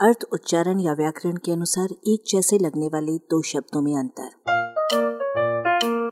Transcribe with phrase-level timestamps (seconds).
[0.00, 4.28] अर्थ, उच्चारण या व्याकरण के अनुसार एक जैसे लगने वाले दो शब्दों में अंतर।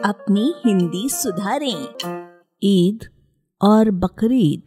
[0.05, 1.95] अपनी हिंदी सुधारें।
[2.63, 2.99] ईद
[3.63, 4.63] और बकरीद।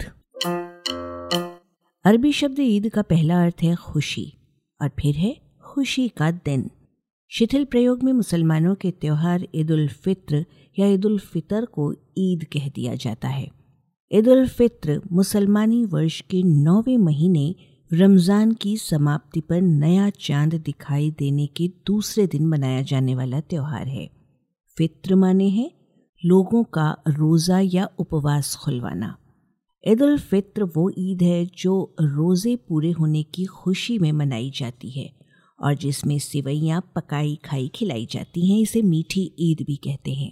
[2.05, 4.33] अरबी शब्द ईद का पहला अर्थ है खुशी
[4.81, 6.69] और फिर है खुशी का दिन।
[7.29, 10.45] शिथिल प्रयोग में मुसलमानों के त्यौहार ईद उल फित्र
[10.79, 13.51] या ईद उल फितर को ईद कह दिया जाता है।
[14.11, 17.55] ईद उल फित्र मुसलमानी वर्ष के नौवें महीने
[17.91, 23.87] रमज़ान की समाप्ति पर नया चाँद दिखाई देने के दूसरे दिन मनाया जाने वाला त्यौहार
[23.87, 24.09] है।
[24.77, 25.71] फित्र माने है
[26.25, 29.17] लोगों का रोज़ा या उपवास खुलवाना।
[29.87, 34.89] ईद उल फित्र वो ईद है जो रोज़े पूरे होने की खुशी में मनाई जाती
[34.89, 35.09] है
[35.59, 40.31] और जिसमें सिवैयाँ पकाई, खाई, खिलाई जाती हैं, इसे मीठी ईद भी कहते हैं।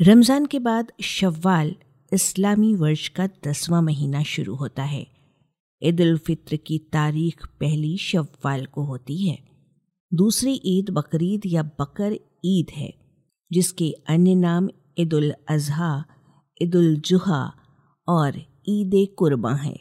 [0.00, 1.74] रमज़ान के बाद शव्वाल
[2.12, 5.11] इस्लामी वर्ष का दसवां महीना शुरू होता है।
[5.82, 9.38] ईद उल फित्र की तारीख पहली शव्वाल को होती है।
[10.14, 12.92] दूसरी ईद बकरीद या बकर ईद है,
[13.52, 16.04] जिसके अन्य नाम ईद उल अजहा
[16.62, 17.52] ईद उल जुहा
[18.08, 19.76] और ईद कुर्बा है।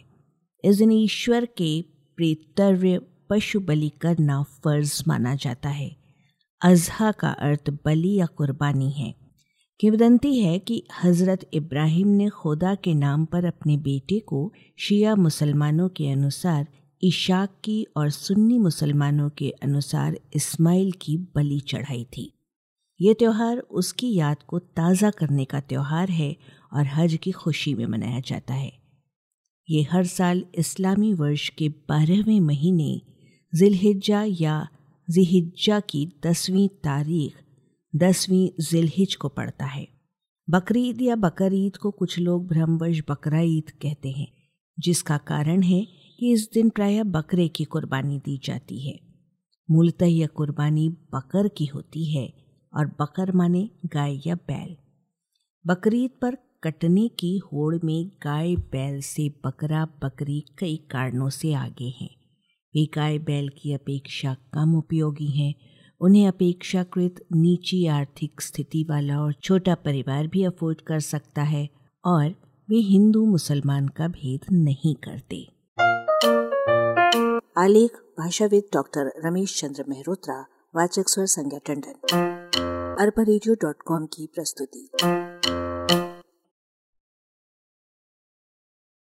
[0.63, 1.81] इस दिन ईश्वर के
[2.17, 5.95] प्रेतव्य पशु बलि करना फ़र्ज़ माना जाता है।
[6.61, 9.30] अजहा का अर्थ बलि या कुर्बानी है।
[9.81, 15.89] किवदंती है कि हज़रत इब्राहिम ने खुदा के नाम पर अपने बेटे को शिया मुसलमानों
[15.89, 16.67] के अनुसार,
[17.03, 22.31] इशाक की और सुन्नी मुसलमानों के अनुसार इस्माइल की बलि चढ़ाई थी।
[23.01, 26.35] ये त्यौहार उसकी याद को ताज़ा करने का त्यौहार है
[26.73, 28.71] और हज की खुशी में मनाया जाता है।
[29.69, 33.01] ये हर साल इस्लामी वर्ष के बारहवें महीने
[33.55, 34.67] जिलहिज्जा या
[35.09, 37.40] जिहिज्जा की दसवीं तारीख
[37.95, 39.87] दसवीं जिलहिज को पड़ता है।
[40.49, 44.27] बकरीद या बकर ईद को कुछ लोग भ्रमवश बकरा ईद कहते हैं,
[44.79, 45.87] जिसका कारण है
[46.19, 48.99] कि इस दिन प्रायः बकरे की कुर्बानी दी जाती है।
[49.71, 52.33] मूलतः यह कुर्बानी बकर की होती है
[52.73, 54.75] और बकर माने गाय या बैल।
[55.67, 61.93] बकरीद पर कटने की होड़ में गाय बैल से बकरा बकरी कई कारणों से आगे
[62.01, 62.09] हैं।
[62.75, 65.53] वे गाय बैल की अपेक्षा कम उपयोगी हैं
[66.01, 71.69] उन्हें अपेक्षाकृत नीची आर्थिक स्थिति वाला और छोटा परिवार भी अफोर्ड कर सकता है
[72.05, 72.29] और
[72.69, 75.47] वे हिंदू मुसलमान का भेद नहीं करते।
[77.57, 80.41] आलेख, भाषाविद डॉक्टर रमेश चंद्र मेहरोत्रा,
[80.75, 81.93] वाचक स्वर संज्ञा टंडन।
[82.99, 84.89] अरबा की प्रस्तुति।